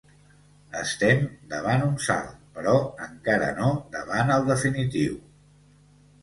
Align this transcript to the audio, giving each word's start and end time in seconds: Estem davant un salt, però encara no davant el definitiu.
Estem 0.77 1.19
davant 1.51 1.83
un 1.87 1.91
salt, 2.05 2.31
però 2.55 2.73
encara 3.09 3.51
no 3.61 3.69
davant 3.97 4.35
el 4.39 4.49
definitiu. 4.49 5.21